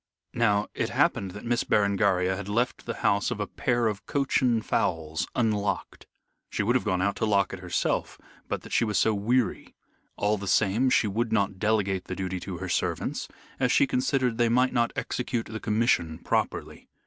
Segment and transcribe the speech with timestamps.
[0.33, 4.63] Now it happened that Miss Berengaria had left the house of a pair of Cochin
[4.63, 6.07] fowls unlocked.
[6.49, 8.17] She would have gone out to lock it herself
[8.47, 9.75] but that she was so weary.
[10.17, 13.27] All the same, she would not delegate the duty to her servants,
[13.59, 16.89] as she considered they might not execute the commission properly.